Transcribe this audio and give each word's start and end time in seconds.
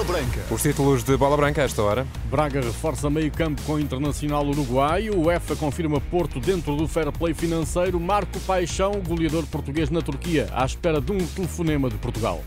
Bola 0.00 0.04
Branca. 0.04 0.40
Os 0.50 0.62
títulos 0.62 1.04
de 1.04 1.16
bola 1.16 1.36
branca 1.36 1.60
a 1.60 1.64
esta 1.64 1.82
hora. 1.82 2.06
Braga 2.30 2.60
reforça 2.60 3.10
meio 3.10 3.30
campo 3.30 3.60
com 3.62 3.74
o 3.74 3.80
Internacional 3.80 4.46
Uruguai. 4.46 5.10
O 5.10 5.26
UEFA 5.26 5.54
confirma 5.56 6.00
Porto 6.00 6.40
dentro 6.40 6.74
do 6.74 6.88
fair 6.88 7.12
play 7.12 7.34
financeiro. 7.34 8.00
Marco 8.00 8.40
Paixão, 8.40 8.92
goleador 9.06 9.44
português 9.46 9.90
na 9.90 10.00
Turquia, 10.00 10.48
à 10.52 10.64
espera 10.64 11.00
de 11.00 11.12
um 11.12 11.18
telefonema 11.18 11.90
de 11.90 11.96
Portugal. 11.96 12.42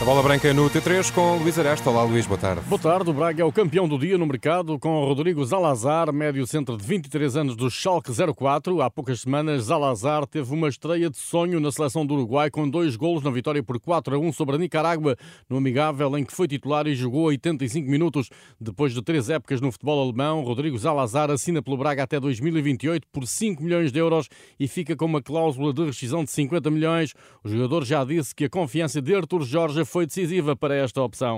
A 0.00 0.04
bola 0.04 0.22
branca 0.22 0.54
no 0.54 0.70
T3 0.70 1.12
com 1.12 1.36
Luís 1.36 1.58
Aresta. 1.58 1.90
Olá, 1.90 2.04
Luís, 2.04 2.26
boa 2.26 2.38
tarde. 2.38 2.62
Boa 2.66 2.80
tarde. 2.80 3.10
O 3.10 3.12
Braga 3.12 3.42
é 3.42 3.44
o 3.44 3.52
campeão 3.52 3.86
do 3.86 3.98
dia 3.98 4.16
no 4.16 4.24
mercado 4.24 4.78
com 4.78 5.04
Rodrigo 5.04 5.44
Zalazar, 5.44 6.10
médio 6.10 6.46
centro 6.46 6.74
de 6.78 6.82
23 6.82 7.36
anos 7.36 7.54
do 7.54 7.70
Schalke 7.70 8.10
04. 8.34 8.80
Há 8.80 8.90
poucas 8.90 9.20
semanas, 9.20 9.64
Zalazar 9.64 10.26
teve 10.26 10.54
uma 10.54 10.70
estreia 10.70 11.10
de 11.10 11.18
sonho 11.18 11.60
na 11.60 11.70
seleção 11.70 12.06
do 12.06 12.14
Uruguai 12.14 12.50
com 12.50 12.66
dois 12.66 12.96
golos 12.96 13.22
na 13.22 13.30
vitória 13.30 13.62
por 13.62 13.78
4 13.78 14.16
a 14.16 14.18
1 14.18 14.32
sobre 14.32 14.56
a 14.56 14.58
Nicarágua, 14.58 15.18
no 15.50 15.58
amigável 15.58 16.16
em 16.16 16.24
que 16.24 16.32
foi 16.32 16.48
titular 16.48 16.86
e 16.86 16.94
jogou 16.94 17.24
85 17.24 17.90
minutos. 17.90 18.30
Depois 18.58 18.94
de 18.94 19.02
três 19.02 19.28
épocas 19.28 19.60
no 19.60 19.70
futebol 19.70 20.02
alemão, 20.02 20.40
Rodrigo 20.40 20.78
Zalazar 20.78 21.30
assina 21.30 21.60
pelo 21.60 21.76
Braga 21.76 22.04
até 22.04 22.18
2028 22.18 23.06
por 23.12 23.26
5 23.26 23.62
milhões 23.62 23.92
de 23.92 23.98
euros 23.98 24.30
e 24.58 24.66
fica 24.66 24.96
com 24.96 25.04
uma 25.04 25.20
cláusula 25.20 25.74
de 25.74 25.84
rescisão 25.84 26.24
de 26.24 26.30
50 26.30 26.70
milhões. 26.70 27.12
O 27.44 27.50
jogador 27.50 27.84
já 27.84 28.02
disse 28.02 28.34
que 28.34 28.46
a 28.46 28.48
confiança 28.48 29.02
de 29.02 29.14
Artur 29.14 29.42
Jorge 29.42 29.89
foi 29.90 30.06
decisiva 30.06 30.54
para 30.54 30.76
esta 30.76 31.02
opção. 31.02 31.36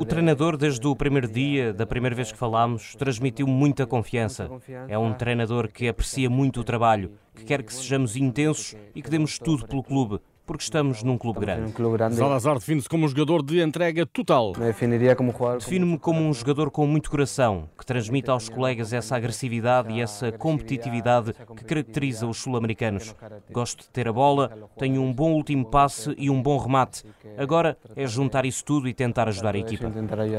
O 0.00 0.04
treinador, 0.04 0.56
desde 0.56 0.86
o 0.86 0.94
primeiro 0.94 1.26
dia, 1.26 1.72
da 1.72 1.84
primeira 1.84 2.14
vez 2.14 2.30
que 2.30 2.38
falámos, 2.38 2.94
transmitiu 2.94 3.48
muita 3.48 3.84
confiança. 3.84 4.48
É 4.86 4.96
um 4.96 5.12
treinador 5.12 5.68
que 5.68 5.88
aprecia 5.88 6.30
muito 6.30 6.60
o 6.60 6.64
trabalho, 6.64 7.10
que 7.34 7.44
quer 7.44 7.64
que 7.64 7.74
sejamos 7.74 8.14
intensos 8.14 8.76
e 8.94 9.02
que 9.02 9.10
demos 9.10 9.40
tudo 9.40 9.66
pelo 9.66 9.82
clube 9.82 10.20
porque 10.50 10.64
estamos 10.64 11.04
num 11.04 11.16
clube 11.16 11.38
grande. 11.38 11.72
Salazar 12.16 12.58
define-se 12.58 12.88
como 12.88 13.04
um 13.04 13.08
jogador 13.08 13.40
de 13.40 13.60
entrega 13.60 14.04
total. 14.04 14.52
Defino-me 14.52 15.96
como 15.96 16.20
um 16.20 16.34
jogador 16.34 16.72
com 16.72 16.84
muito 16.88 17.08
coração, 17.08 17.68
que 17.78 17.86
transmite 17.86 18.28
aos 18.30 18.48
colegas 18.48 18.92
essa 18.92 19.14
agressividade 19.14 19.92
e 19.92 20.00
essa 20.00 20.32
competitividade 20.32 21.34
que 21.56 21.64
caracteriza 21.64 22.26
os 22.26 22.38
sul-americanos. 22.38 23.14
Gosto 23.52 23.84
de 23.84 23.90
ter 23.90 24.08
a 24.08 24.12
bola, 24.12 24.68
tenho 24.76 25.00
um 25.00 25.12
bom 25.12 25.34
último 25.34 25.64
passe 25.64 26.12
e 26.18 26.28
um 26.28 26.42
bom 26.42 26.58
remate. 26.58 27.04
Agora 27.38 27.78
é 27.94 28.04
juntar 28.04 28.44
isso 28.44 28.64
tudo 28.64 28.88
e 28.88 28.92
tentar 28.92 29.28
ajudar 29.28 29.54
a 29.54 29.58
equipa. 29.58 29.88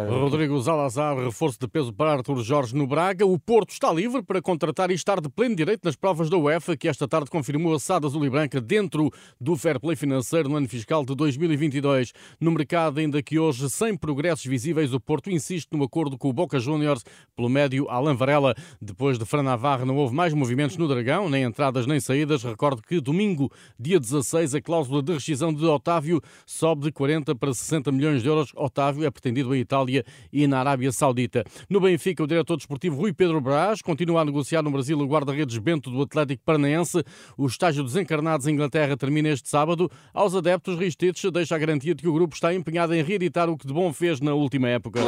Rodrigo 0.09 0.59
Zalazar, 0.61 1.15
reforço 1.15 1.57
de 1.57 1.69
peso 1.69 1.93
para 1.93 2.11
Arthur 2.11 2.43
Jorge 2.43 2.75
no 2.75 2.85
Braga. 2.85 3.25
O 3.25 3.39
Porto 3.39 3.69
está 3.69 3.89
livre 3.93 4.21
para 4.21 4.41
contratar 4.41 4.91
e 4.91 4.93
estar 4.93 5.21
de 5.21 5.29
pleno 5.29 5.55
direito 5.55 5.85
nas 5.85 5.95
provas 5.95 6.29
da 6.29 6.35
UEFA, 6.35 6.75
que 6.75 6.89
esta 6.89 7.07
tarde 7.07 7.29
confirmou 7.29 7.73
a 7.73 7.79
SAD 7.79 8.07
Azul 8.07 8.25
e 8.25 8.29
Branca 8.29 8.59
dentro 8.59 9.09
do 9.39 9.55
Fair 9.55 9.79
Play 9.79 10.00
financeiro 10.01 10.49
no 10.49 10.55
ano 10.55 10.67
fiscal 10.67 11.05
de 11.05 11.13
2022. 11.13 12.11
No 12.39 12.51
mercado, 12.51 12.99
ainda 12.99 13.21
que 13.21 13.37
hoje 13.37 13.69
sem 13.69 13.95
progressos 13.95 14.45
visíveis, 14.45 14.93
o 14.95 14.99
Porto 14.99 15.29
insiste 15.29 15.69
no 15.71 15.83
acordo 15.83 16.17
com 16.17 16.27
o 16.27 16.33
Boca 16.33 16.59
Juniors 16.59 17.03
pelo 17.35 17.47
médio 17.47 17.87
Alan 17.87 18.15
Varela. 18.15 18.55
Depois 18.81 19.19
de 19.19 19.25
Fran 19.25 19.43
Navarro, 19.43 19.85
não 19.85 19.95
houve 19.95 20.15
mais 20.15 20.33
movimentos 20.33 20.75
no 20.75 20.87
Dragão, 20.87 21.29
nem 21.29 21.43
entradas 21.43 21.85
nem 21.85 21.99
saídas. 21.99 22.43
Recordo 22.43 22.81
que 22.81 22.99
domingo, 22.99 23.51
dia 23.79 23.99
16, 23.99 24.55
a 24.55 24.61
cláusula 24.61 25.03
de 25.03 25.13
rescisão 25.13 25.53
de 25.53 25.63
Otávio 25.65 26.19
sobe 26.47 26.85
de 26.85 26.91
40 26.91 27.35
para 27.35 27.53
60 27.53 27.91
milhões 27.91 28.23
de 28.23 28.27
euros. 28.27 28.51
Otávio 28.55 29.05
é 29.05 29.11
pretendido 29.11 29.53
em 29.53 29.59
Itália 29.59 30.03
e 30.33 30.47
na 30.47 30.59
Arábia 30.59 30.91
Saudita. 30.91 31.43
No 31.69 31.79
Benfica, 31.79 32.23
o 32.23 32.27
diretor 32.27 32.57
desportivo 32.57 32.95
Rui 32.97 33.13
Pedro 33.13 33.39
Brás 33.39 33.83
continua 33.83 34.21
a 34.21 34.25
negociar 34.25 34.63
no 34.63 34.71
Brasil 34.71 34.97
o 34.97 35.05
guarda-redes 35.05 35.59
Bento 35.59 35.91
do 35.91 36.01
Atlético 36.01 36.41
Paranaense. 36.43 37.03
O 37.37 37.45
estágio 37.45 37.83
dos 37.83 37.95
encarnados 37.95 38.47
em 38.47 38.53
Inglaterra 38.53 38.97
termina 38.97 39.29
este 39.29 39.47
sábado. 39.51 39.80
Aos 40.13 40.35
adeptos, 40.35 40.77
Ristich 40.77 41.29
deixa 41.31 41.55
a 41.55 41.57
garantia 41.57 41.95
de 41.95 42.01
que 42.01 42.07
o 42.07 42.13
grupo 42.13 42.35
está 42.35 42.53
empenhado 42.53 42.93
em 42.93 43.03
reeditar 43.03 43.49
o 43.49 43.57
que 43.57 43.65
de 43.65 43.73
bom 43.73 43.91
fez 43.93 44.19
na 44.19 44.33
última 44.33 44.67
época. 44.69 44.99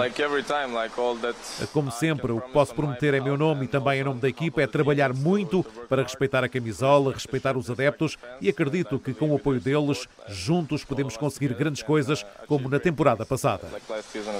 Como 1.72 1.92
sempre, 1.92 2.32
o 2.32 2.42
que 2.42 2.52
posso 2.52 2.74
prometer 2.74 3.14
em 3.14 3.22
meu 3.22 3.38
nome 3.38 3.66
e 3.66 3.68
também 3.68 4.00
em 4.00 4.04
nome 4.04 4.20
da 4.20 4.30
equipa 4.30 4.62
é 4.62 4.68
trabalhar 4.68 5.14
muito 5.14 5.64
para 5.88 6.04
respeitar 6.04 6.44
a 6.44 6.50
camisola, 6.50 7.14
respeitar 7.14 7.58
os 7.58 7.70
adeptos 7.70 8.18
e 8.42 8.50
acredito 8.50 9.00
que 9.00 9.14
com 9.14 9.32
o 9.32 9.36
apoio 9.36 9.60
deles, 9.60 10.08
juntos 10.28 10.84
podemos 10.84 11.18
conseguir 11.18 11.54
grandes 11.54 11.84
coisas, 11.84 12.26
como 12.48 12.70
na 12.70 12.80
temporada 12.80 13.26
passada. 13.26 13.68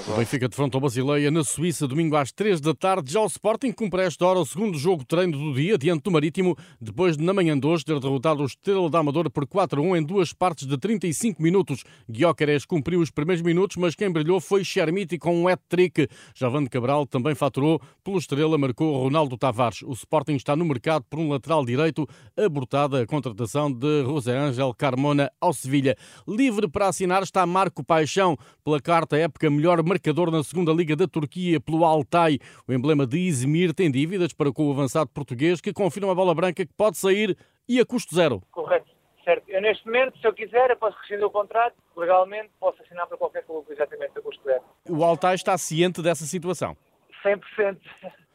O 0.08 0.16
Benfica 0.16 0.48
defronta 0.48 0.78
o 0.78 0.80
Basileia 0.80 1.30
na 1.30 1.44
Suíça, 1.44 1.86
domingo 1.86 2.16
às 2.16 2.32
3 2.32 2.60
da 2.60 2.74
tarde. 2.74 3.12
Já 3.12 3.20
o 3.20 3.26
Sporting 3.26 3.72
cumpre 3.72 4.02
a 4.02 4.04
esta 4.04 4.24
hora 4.26 4.38
o 4.38 4.46
segundo 4.46 4.78
jogo 4.78 5.04
treino 5.04 5.36
do 5.38 5.54
dia, 5.54 5.76
diante 5.78 6.02
do 6.02 6.10
Marítimo, 6.10 6.56
depois 6.80 7.16
de 7.16 7.24
na 7.24 7.32
manhã 7.32 7.58
de 7.58 7.66
hoje 7.66 7.84
ter 7.84 7.98
derrotado 7.98 8.42
o 8.42 8.46
Estrela 8.46 8.88
da 8.90 8.98
Amadora 8.98 9.30
por 9.30 9.46
4 9.46 9.80
a 9.80 9.84
1 9.84 9.96
em 9.96 10.02
duas 10.02 10.23
partes 10.32 10.66
de 10.66 10.78
35 10.78 11.42
minutos. 11.42 11.84
Guióqueres 12.10 12.64
cumpriu 12.64 13.00
os 13.00 13.10
primeiros 13.10 13.42
minutos, 13.42 13.76
mas 13.76 13.94
quem 13.94 14.10
brilhou 14.10 14.40
foi 14.40 14.64
Chermiti 14.64 15.18
com 15.18 15.36
um 15.36 15.48
hat-trick. 15.48 16.08
Javante 16.34 16.70
Cabral 16.70 17.06
também 17.06 17.34
faturou. 17.34 17.80
Pelo 18.02 18.18
Estrela 18.18 18.56
marcou 18.56 19.02
Ronaldo 19.02 19.36
Tavares. 19.36 19.82
O 19.82 19.92
Sporting 19.92 20.34
está 20.34 20.56
no 20.56 20.64
mercado 20.64 21.04
por 21.08 21.18
um 21.18 21.28
lateral 21.28 21.64
direito, 21.64 22.08
abortada 22.36 23.02
a 23.02 23.06
contratação 23.06 23.70
de 23.70 24.04
José 24.04 24.36
Ángel 24.36 24.74
Carmona 24.74 25.30
ao 25.40 25.52
Sevilha. 25.52 25.96
Livre 26.26 26.68
para 26.68 26.88
assinar 26.88 27.22
está 27.22 27.44
Marco 27.46 27.84
Paixão, 27.84 28.36
pela 28.64 28.80
carta 28.80 29.16
época 29.16 29.50
melhor 29.50 29.82
marcador 29.82 30.30
na 30.30 30.42
segunda 30.42 30.72
Liga 30.72 30.96
da 30.96 31.06
Turquia, 31.06 31.60
pelo 31.60 31.84
Altay. 31.84 32.38
O 32.66 32.72
emblema 32.72 33.06
de 33.06 33.18
Izmir 33.18 33.74
tem 33.74 33.90
dívidas 33.90 34.32
para 34.32 34.52
com 34.52 34.68
o 34.68 34.72
avançado 34.72 35.10
português, 35.10 35.60
que 35.60 35.72
confirma 35.72 36.12
a 36.12 36.14
bola 36.14 36.34
branca 36.34 36.64
que 36.64 36.72
pode 36.76 36.96
sair 36.96 37.36
e 37.68 37.80
a 37.80 37.84
custo 37.84 38.14
zero. 38.14 38.42
Correto. 38.50 38.93
Certo. 39.24 39.48
Eu, 39.48 39.62
neste 39.62 39.86
momento, 39.86 40.18
se 40.18 40.26
eu 40.26 40.34
quiser, 40.34 40.70
eu 40.70 40.76
posso 40.76 40.96
rescindir 40.98 41.24
o 41.24 41.30
contrato. 41.30 41.74
Legalmente, 41.96 42.50
posso 42.60 42.82
assinar 42.82 43.06
para 43.06 43.16
qualquer 43.16 43.42
clube 43.44 43.72
exatamente 43.72 44.12
a 44.16 44.20
custo 44.20 44.42
zero. 44.44 44.62
O 44.88 45.02
Altay 45.02 45.34
está 45.34 45.56
ciente 45.56 46.02
dessa 46.02 46.24
situação? 46.26 46.76
100%. 47.24 47.78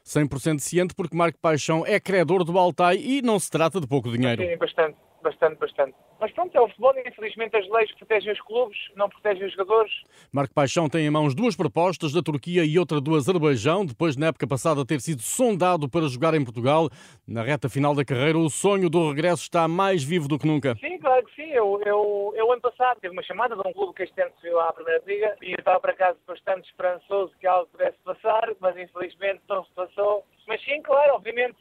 100% 0.03 0.59
ciente 0.59 0.95
porque 0.95 1.15
Marco 1.15 1.37
Paixão 1.39 1.85
é 1.85 1.99
credor 1.99 2.43
do 2.43 2.57
Altay 2.57 2.97
e 2.97 3.21
não 3.21 3.37
se 3.37 3.51
trata 3.51 3.79
de 3.79 3.87
pouco 3.87 4.11
dinheiro. 4.11 4.41
Sim, 4.41 4.57
bastante, 4.57 4.97
bastante, 5.21 5.57
bastante. 5.59 5.95
Mas 6.19 6.31
pronto, 6.31 6.55
é 6.55 6.61
o 6.61 6.67
futebol 6.67 6.93
e 6.95 7.07
infelizmente 7.07 7.55
as 7.55 7.67
leis 7.69 7.91
protegem 7.95 8.33
os 8.33 8.41
clubes, 8.41 8.77
não 8.95 9.09
protegem 9.09 9.45
os 9.45 9.51
jogadores. 9.51 9.91
Marco 10.31 10.53
Paixão 10.53 10.89
tem 10.89 11.05
em 11.05 11.09
mãos 11.09 11.33
duas 11.33 11.55
propostas, 11.55 12.11
da 12.11 12.21
Turquia 12.21 12.65
e 12.65 12.77
outra 12.77 12.99
do 12.99 13.15
Azerbaijão, 13.15 13.85
depois 13.85 14.15
na 14.15 14.27
época 14.27 14.47
passada 14.47 14.85
ter 14.85 14.99
sido 15.01 15.21
sondado 15.21 15.89
para 15.89 16.07
jogar 16.07 16.33
em 16.33 16.43
Portugal. 16.43 16.89
Na 17.27 17.43
reta 17.43 17.69
final 17.69 17.95
da 17.95 18.03
carreira, 18.03 18.37
o 18.37 18.49
sonho 18.49 18.89
do 18.89 19.09
regresso 19.09 19.43
está 19.43 19.67
mais 19.67 20.03
vivo 20.03 20.27
do 20.27 20.37
que 20.37 20.47
nunca. 20.47 20.75
Sim, 20.79 20.97
claro 20.99 21.25
que 21.25 21.35
sim. 21.35 21.49
Eu, 21.51 21.81
eu, 21.85 22.33
eu 22.35 22.51
ano 22.51 22.61
passado 22.61 22.99
tive 22.99 23.13
uma 23.13 23.23
chamada 23.23 23.55
de 23.55 23.67
um 23.67 23.73
clube 23.73 23.93
que 23.93 24.03
este 24.03 24.21
ano 24.21 24.31
subiu 24.35 24.59
à 24.59 24.73
Primeira 24.73 25.03
Liga 25.05 25.35
e 25.41 25.51
eu 25.51 25.59
estava 25.59 25.79
para 25.79 25.93
casa 25.93 26.17
bastante 26.27 26.69
esperançoso 26.69 27.33
que 27.39 27.47
algo 27.47 27.69
pudesse 27.71 27.97
passar, 28.03 28.53
mas 28.59 28.77
infelizmente 28.77 29.41
não 29.47 29.63
se 29.63 29.71
passou. 29.73 30.25
Mas 30.49 30.63
sim, 30.63 30.81
claro, 30.81 31.13
obviamente, 31.13 31.57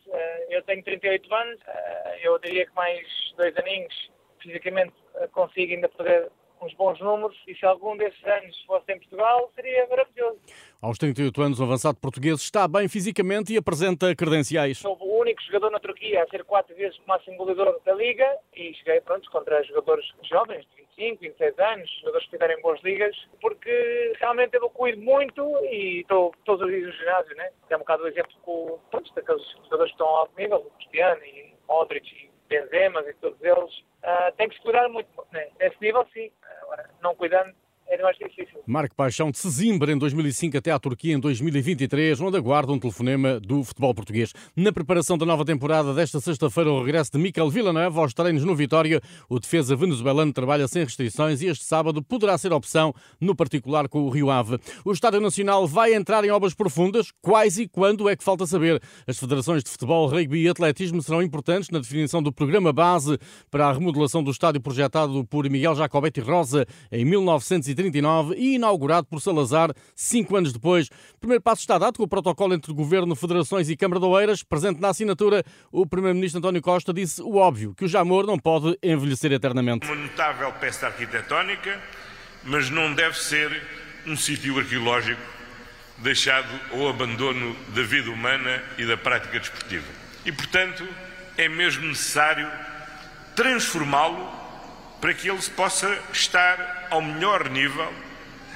eu 0.48 0.62
tenho 0.62 0.82
38 0.82 1.34
anos, 1.34 1.60
eu 2.22 2.38
diria 2.38 2.64
que 2.64 2.74
mais 2.74 3.06
dois 3.36 3.54
aninhos 3.58 4.10
fisicamente 4.42 4.94
consigo 5.32 5.74
ainda 5.74 5.90
fazer 5.90 6.32
uns 6.62 6.72
bons 6.72 6.98
números 6.98 7.36
e 7.46 7.54
se 7.54 7.66
algum 7.66 7.98
desses 7.98 8.24
anos 8.24 8.58
fosse 8.64 8.90
em 8.90 8.98
Portugal 8.98 9.52
seria 9.54 9.86
maravilhoso. 9.88 10.40
Aos 10.80 10.96
38 10.96 11.42
anos, 11.42 11.60
o 11.60 11.64
avançado 11.64 11.98
português 12.00 12.40
está 12.40 12.66
bem 12.66 12.88
fisicamente 12.88 13.52
e 13.52 13.58
apresenta 13.58 14.16
credenciais. 14.16 14.78
Sou 14.78 14.96
o 14.98 15.20
único 15.20 15.42
jogador 15.42 15.70
na 15.70 15.78
Turquia 15.78 16.22
a 16.22 16.26
ser 16.28 16.42
quatro 16.44 16.74
vezes 16.74 16.96
o 16.98 17.06
máximo 17.06 17.36
goleador 17.36 17.78
da 17.84 17.92
Liga 17.92 18.38
e 18.56 18.72
cheguei 18.72 19.02
pronto, 19.02 19.30
contra 19.30 19.62
jogadores 19.64 20.06
jovens, 20.24 20.64
de 20.74 20.87
25, 20.98 21.20
26 21.20 21.58
anos, 21.60 21.90
jogadores 22.00 22.24
que 22.26 22.32
tiverem 22.32 22.60
boas 22.60 22.82
ligas, 22.82 23.16
porque 23.40 24.12
realmente 24.18 24.54
eu 24.54 24.68
cuido 24.70 25.00
muito 25.00 25.42
e 25.66 26.00
estou 26.00 26.34
todos 26.44 26.66
os 26.66 26.72
dias 26.72 26.86
no 26.86 26.92
ginásio, 26.92 27.36
né? 27.36 27.50
É 27.70 27.76
um 27.76 27.80
bocado 27.80 28.02
o 28.02 28.08
exemplo 28.08 28.32
com 28.42 28.78
pronto, 28.90 29.14
daqueles 29.14 29.48
jogadores 29.64 29.92
que 29.92 29.94
estão 29.94 30.06
ao 30.08 30.28
nível, 30.36 30.56
o 30.58 30.70
Cristiano 30.72 31.24
e 31.24 31.54
Modric 31.68 32.06
e 32.12 32.30
Benzema 32.48 33.00
e 33.02 33.14
todos 33.14 33.40
eles, 33.42 33.78
uh, 34.02 34.32
tem 34.36 34.48
que 34.48 34.56
se 34.56 34.62
cuidar 34.62 34.88
muito. 34.88 35.08
Né? 35.32 35.48
Nesse 35.60 35.76
nível, 35.80 36.06
sim. 36.12 36.32
Agora, 36.62 36.90
não 37.00 37.14
cuidando, 37.14 37.54
era 37.88 38.02
mais 38.02 38.16
difícil. 38.18 38.60
Marco 38.66 38.94
Paixão 38.94 39.30
de 39.30 39.38
Sesimbra 39.38 39.90
em 39.90 39.98
2005 39.98 40.58
até 40.58 40.70
à 40.70 40.78
Turquia 40.78 41.14
em 41.14 41.18
2023, 41.18 42.20
onde 42.20 42.36
aguarda 42.36 42.70
um 42.70 42.78
telefonema 42.78 43.40
do 43.40 43.64
futebol 43.64 43.94
português. 43.94 44.32
Na 44.54 44.70
preparação 44.70 45.16
da 45.16 45.24
nova 45.24 45.44
temporada 45.44 45.94
desta 45.94 46.20
sexta-feira, 46.20 46.70
o 46.70 46.80
regresso 46.80 47.12
de 47.12 47.18
Miquel 47.18 47.48
Villanova 47.48 48.00
aos 48.00 48.12
treinos 48.12 48.44
no 48.44 48.54
Vitória. 48.54 49.00
O 49.28 49.40
defesa 49.40 49.74
venezuelano 49.74 50.32
trabalha 50.32 50.68
sem 50.68 50.84
restrições 50.84 51.40
e 51.40 51.46
este 51.46 51.64
sábado 51.64 52.02
poderá 52.02 52.36
ser 52.36 52.52
opção, 52.52 52.94
no 53.18 53.34
particular 53.34 53.88
com 53.88 54.02
o 54.02 54.10
Rio 54.10 54.30
Ave. 54.30 54.58
O 54.84 54.92
Estádio 54.92 55.20
Nacional 55.20 55.66
vai 55.66 55.94
entrar 55.94 56.24
em 56.24 56.30
obras 56.30 56.54
profundas. 56.54 57.10
Quais 57.22 57.58
e 57.58 57.66
quando 57.66 58.08
é 58.08 58.16
que 58.16 58.22
falta 58.22 58.46
saber? 58.46 58.82
As 59.06 59.18
federações 59.18 59.64
de 59.64 59.70
futebol, 59.70 60.06
rugby 60.06 60.42
e 60.42 60.48
atletismo 60.48 61.00
serão 61.00 61.22
importantes 61.22 61.70
na 61.70 61.78
definição 61.78 62.22
do 62.22 62.32
programa 62.32 62.72
base 62.72 63.18
para 63.50 63.66
a 63.66 63.72
remodelação 63.72 64.22
do 64.22 64.30
estádio 64.30 64.60
projetado 64.60 65.24
por 65.24 65.48
Miguel 65.48 65.74
Jacobetti 65.74 66.20
Rosa 66.20 66.66
em 66.92 67.04
1939 67.78 68.34
e 68.36 68.54
inaugurado 68.56 69.06
por 69.06 69.20
Salazar 69.20 69.72
cinco 69.94 70.36
anos 70.36 70.52
depois. 70.52 70.88
O 71.14 71.18
primeiro 71.20 71.42
passo 71.42 71.60
está 71.60 71.78
dado 71.78 71.96
com 71.96 72.02
o 72.02 72.08
protocolo 72.08 72.54
entre 72.54 72.72
Governo, 72.72 73.14
Federações 73.14 73.68
e 73.68 73.76
Câmara 73.76 74.00
de 74.00 74.06
Oeiras. 74.06 74.42
Presente 74.42 74.80
na 74.80 74.88
assinatura, 74.88 75.44
o 75.70 75.86
Primeiro-Ministro 75.86 76.38
António 76.38 76.60
Costa 76.60 76.92
disse 76.92 77.22
o 77.22 77.36
óbvio, 77.36 77.74
que 77.74 77.84
o 77.84 77.88
Jamor 77.88 78.26
não 78.26 78.38
pode 78.38 78.76
envelhecer 78.82 79.32
eternamente. 79.32 79.86
Uma 79.86 79.96
notável 79.96 80.52
peça 80.54 80.86
arquitetónica, 80.86 81.80
mas 82.44 82.68
não 82.70 82.92
deve 82.92 83.18
ser 83.18 83.62
um 84.06 84.16
sítio 84.16 84.58
arqueológico 84.58 85.20
deixado 85.98 86.48
ao 86.72 86.88
abandono 86.88 87.56
da 87.74 87.82
vida 87.82 88.10
humana 88.10 88.62
e 88.76 88.86
da 88.86 88.96
prática 88.96 89.38
desportiva. 89.38 89.86
E, 90.24 90.32
portanto, 90.32 90.86
é 91.36 91.48
mesmo 91.48 91.86
necessário 91.86 92.48
transformá-lo 93.34 94.28
para 95.00 95.14
que 95.14 95.28
ele 95.28 95.40
possa 95.56 95.96
estar 96.12 96.77
ao 96.90 97.02
melhor 97.02 97.48
nível 97.48 97.92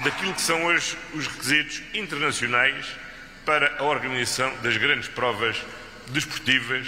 daquilo 0.02 0.34
que 0.34 0.40
são 0.40 0.64
hoje 0.64 0.96
os 1.14 1.26
requisitos 1.26 1.82
internacionais 1.94 2.86
para 3.44 3.76
a 3.78 3.84
organização 3.84 4.52
das 4.62 4.76
grandes 4.76 5.08
provas 5.08 5.56
desportivas 6.08 6.86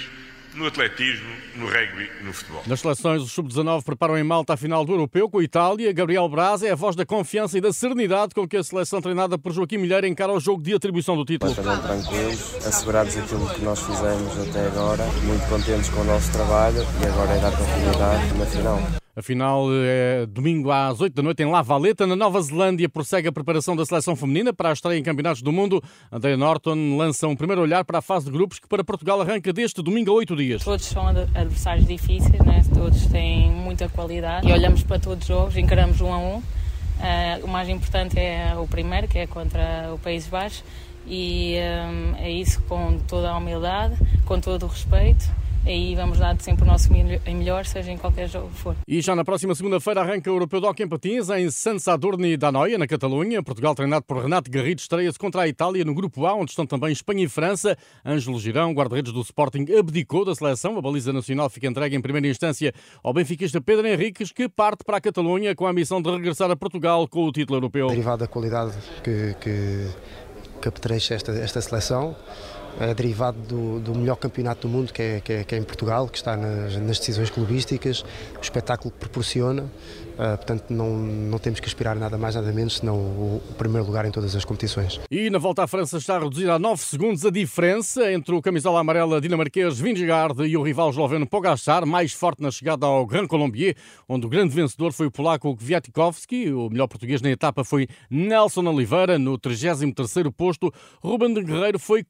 no 0.54 0.66
atletismo, 0.66 1.28
no 1.56 1.66
rugby 1.66 2.08
e 2.20 2.24
no 2.24 2.32
futebol. 2.32 2.62
Nas 2.66 2.80
seleções, 2.80 3.22
os 3.22 3.32
sub-19 3.32 3.82
preparam 3.82 4.16
em 4.16 4.22
Malta 4.22 4.54
a 4.54 4.56
final 4.56 4.84
do 4.84 4.92
Europeu 4.92 5.28
com 5.28 5.38
a 5.38 5.42
Itália. 5.42 5.92
Gabriel 5.92 6.28
Braz 6.28 6.62
é 6.62 6.70
a 6.70 6.74
voz 6.76 6.94
da 6.94 7.04
confiança 7.04 7.58
e 7.58 7.60
da 7.60 7.72
serenidade 7.72 8.34
com 8.34 8.46
que 8.46 8.56
a 8.56 8.62
seleção 8.62 9.00
treinada 9.00 9.36
por 9.36 9.52
Joaquim 9.52 9.78
Milheiro 9.78 10.06
encara 10.06 10.32
o 10.32 10.40
jogo 10.40 10.62
de 10.62 10.74
atribuição 10.74 11.16
do 11.16 11.24
título. 11.24 11.50
Estamos 11.50 11.80
tranquilos, 11.80 12.66
assegurados 12.66 13.16
aquilo 13.16 13.50
que 13.52 13.62
nós 13.62 13.80
fizemos 13.80 14.48
até 14.48 14.66
agora, 14.66 15.04
muito 15.24 15.48
contentes 15.48 15.88
com 15.90 16.00
o 16.00 16.04
nosso 16.04 16.30
trabalho 16.32 16.86
e 17.02 17.06
agora 17.06 17.32
é 17.32 17.40
dar 17.40 17.56
continuidade 17.56 18.38
na 18.38 18.46
final. 18.46 19.03
A 19.16 19.22
final 19.22 19.68
é 19.72 20.26
domingo 20.26 20.72
às 20.72 21.00
8 21.00 21.14
da 21.14 21.22
noite 21.22 21.40
em 21.40 21.46
La 21.46 21.62
Valeta, 21.62 22.04
na 22.04 22.16
Nova 22.16 22.42
Zelândia. 22.42 22.88
Prossegue 22.88 23.28
a 23.28 23.32
preparação 23.32 23.76
da 23.76 23.86
seleção 23.86 24.16
feminina 24.16 24.52
para 24.52 24.70
a 24.70 24.72
estreia 24.72 24.98
em 24.98 25.04
campeonatos 25.04 25.40
do 25.40 25.52
mundo. 25.52 25.80
Andrea 26.10 26.36
Norton 26.36 26.96
lança 26.96 27.28
um 27.28 27.36
primeiro 27.36 27.62
olhar 27.62 27.84
para 27.84 27.98
a 27.98 28.02
fase 28.02 28.26
de 28.26 28.32
grupos 28.32 28.58
que 28.58 28.66
para 28.66 28.82
Portugal 28.82 29.20
arranca 29.20 29.52
deste 29.52 29.80
domingo 29.82 30.10
a 30.10 30.14
8 30.14 30.34
dias. 30.34 30.64
Todos 30.64 30.84
são 30.86 31.06
adversários 31.06 31.86
difíceis, 31.86 32.44
né? 32.44 32.60
todos 32.74 33.06
têm 33.06 33.52
muita 33.52 33.88
qualidade 33.88 34.48
e 34.48 34.52
olhamos 34.52 34.82
para 34.82 34.98
todos 34.98 35.22
os 35.22 35.28
jogos, 35.28 35.56
encaramos 35.56 36.00
um 36.00 36.12
a 36.12 36.18
um. 36.18 36.38
Uh, 36.38 37.44
o 37.44 37.48
mais 37.48 37.68
importante 37.68 38.18
é 38.18 38.56
o 38.56 38.66
primeiro, 38.66 39.06
que 39.06 39.18
é 39.18 39.28
contra 39.28 39.92
o 39.94 39.98
País 39.98 40.26
Baixo, 40.26 40.64
e 41.06 41.54
um, 41.88 42.16
é 42.16 42.30
isso 42.32 42.60
com 42.62 42.98
toda 43.06 43.30
a 43.30 43.36
humildade, 43.36 43.96
com 44.24 44.40
todo 44.40 44.64
o 44.64 44.66
respeito 44.66 45.24
aí 45.66 45.94
vamos 45.94 46.18
dar 46.18 46.38
sempre 46.40 46.64
o 46.64 46.66
nosso 46.66 46.92
melhor, 46.92 47.64
seja 47.64 47.90
em 47.90 47.98
qualquer 47.98 48.28
jogo 48.28 48.48
que 48.48 48.56
for. 48.56 48.76
E 48.86 49.00
já 49.00 49.14
na 49.14 49.24
próxima 49.24 49.54
segunda-feira 49.54 50.00
arranca 50.00 50.30
o 50.30 50.34
Europeu 50.34 50.60
de 50.60 50.66
Hockey 50.66 50.82
em 50.82 50.88
Patins 50.88 51.28
em 51.30 51.50
San 51.50 51.78
Sadurni 51.78 52.36
da 52.36 52.52
Noia, 52.52 52.78
na 52.78 52.86
Catalunha. 52.86 53.42
Portugal, 53.42 53.74
treinado 53.74 54.04
por 54.04 54.22
Renato 54.22 54.50
Garrido, 54.50 54.80
estreia-se 54.80 55.18
contra 55.18 55.42
a 55.42 55.48
Itália 55.48 55.84
no 55.84 55.94
Grupo 55.94 56.26
A, 56.26 56.34
onde 56.34 56.50
estão 56.50 56.66
também 56.66 56.92
Espanha 56.92 57.24
e 57.24 57.28
França. 57.28 57.76
Ângelo 58.04 58.38
Girão, 58.38 58.72
guarda-redes 58.72 59.12
do 59.12 59.20
Sporting, 59.20 59.66
abdicou 59.78 60.24
da 60.24 60.34
seleção. 60.34 60.76
A 60.76 60.82
baliza 60.82 61.12
nacional 61.12 61.48
fica 61.48 61.66
entregue 61.66 61.96
em 61.96 62.00
primeira 62.00 62.28
instância 62.28 62.72
ao 63.02 63.12
benfiquista 63.12 63.60
Pedro 63.60 63.86
Henriques, 63.86 64.32
que 64.32 64.48
parte 64.48 64.84
para 64.84 64.98
a 64.98 65.00
Catalunha 65.00 65.54
com 65.54 65.66
a 65.66 65.72
missão 65.72 66.00
de 66.00 66.10
regressar 66.10 66.50
a 66.50 66.56
Portugal 66.56 67.08
com 67.08 67.24
o 67.24 67.32
título 67.32 67.56
europeu. 67.58 67.88
Derivado 67.88 68.18
da 68.18 68.26
qualidade 68.26 68.72
que, 69.02 69.34
que, 69.40 69.88
que 70.60 70.68
apetrecha 70.68 71.14
esta, 71.14 71.32
esta 71.32 71.60
seleção, 71.60 72.16
derivado 72.96 73.38
do, 73.38 73.80
do, 73.80 73.94
melhor 73.94 74.16
campeonato 74.16 74.66
do 74.66 74.68
mundo, 74.68 74.92
que 74.92 75.02
é, 75.02 75.20
que 75.20 75.32
é, 75.32 75.44
que 75.44 75.54
é 75.54 75.58
em 75.58 75.62
Portugal, 75.62 76.08
que 76.08 76.16
está 76.16 76.36
nas, 76.36 76.76
nas, 76.76 76.98
decisões 76.98 77.30
clubísticas, 77.30 78.04
o 78.36 78.40
espetáculo 78.42 78.90
que 78.90 78.98
proporciona. 78.98 79.64
Uh, 80.14 80.36
portanto, 80.36 80.66
não, 80.70 80.96
não 80.96 81.38
temos 81.40 81.58
que 81.58 81.66
aspirar 81.66 81.96
nada 81.96 82.16
mais, 82.16 82.36
nada 82.36 82.52
menos, 82.52 82.76
senão 82.76 82.94
o, 82.94 83.42
o, 83.50 83.54
primeiro 83.54 83.84
lugar 83.84 84.04
em 84.04 84.12
todas 84.12 84.36
as 84.36 84.44
competições. 84.44 85.00
E 85.10 85.28
na 85.28 85.38
volta 85.38 85.64
à 85.64 85.66
França 85.66 85.98
está 85.98 86.16
a 86.16 86.20
reduzir 86.20 86.48
a 86.48 86.56
9 86.56 86.80
segundos 86.82 87.26
a 87.26 87.30
diferença 87.30 88.12
entre 88.12 88.32
o 88.32 88.40
camisola 88.40 88.78
amarela 88.78 89.20
dinamarquês 89.20 89.80
Vingegaard 89.80 90.44
e 90.46 90.56
o 90.56 90.62
rival 90.62 90.90
esloveno 90.90 91.26
Pogacar, 91.26 91.84
mais 91.84 92.12
forte 92.12 92.40
na 92.40 92.50
chegada 92.52 92.86
ao 92.86 93.04
Grand 93.04 93.26
Colombier, 93.26 93.74
onde 94.08 94.24
o 94.24 94.28
grande 94.28 94.54
vencedor 94.54 94.92
foi 94.92 95.06
o 95.06 95.10
polaco 95.10 95.56
Kwiatkowski. 95.56 96.52
O 96.52 96.70
melhor 96.70 96.86
português 96.86 97.20
na 97.20 97.30
etapa 97.30 97.64
foi 97.64 97.88
Nelson 98.08 98.64
Oliveira, 98.68 99.18
no 99.18 99.36
33º 99.36 100.32
posto. 100.32 100.72
Ruben 101.02 101.34
de 101.34 101.42
Guerreiro 101.42 101.78
foi 101.80 102.04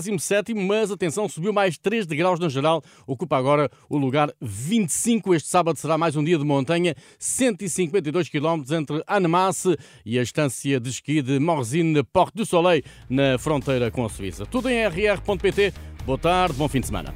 47º, 0.00 0.54
mas 0.54 0.90
atenção, 0.90 1.28
subiu 1.28 1.52
mais 1.52 1.78
3 1.78 2.06
degraus 2.06 2.40
na 2.40 2.48
geral, 2.48 2.82
ocupa 3.06 3.36
agora 3.36 3.70
o 3.88 3.96
lugar 3.96 4.32
25. 4.40 5.34
Este 5.34 5.48
sábado 5.48 5.78
será 5.78 5.96
mais 5.96 6.16
um 6.16 6.24
dia 6.24 6.38
de 6.38 6.44
montanha 6.44 6.94
152 7.18 8.28
km 8.28 8.62
entre 8.72 9.02
Annemasse 9.06 9.76
e 10.04 10.18
a 10.18 10.22
estância 10.22 10.80
de 10.80 10.90
esqui 10.90 11.22
de 11.22 11.38
Morzine-Porte 11.38 12.36
du 12.36 12.46
Soleil, 12.46 12.82
na 13.08 13.38
fronteira 13.38 13.90
com 13.90 14.04
a 14.04 14.08
Suíça. 14.08 14.46
Tudo 14.46 14.68
em 14.68 14.86
rr.pt. 14.86 15.72
Boa 16.04 16.18
tarde, 16.18 16.54
bom 16.54 16.68
fim 16.68 16.80
de 16.80 16.86
semana. 16.86 17.14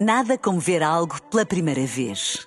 Nada 0.00 0.36
como 0.36 0.58
ver 0.60 0.82
algo 0.82 1.20
pela 1.30 1.46
primeira 1.46 1.86
vez. 1.86 2.46